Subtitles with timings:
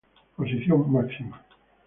[0.35, 1.37] Posición Máxima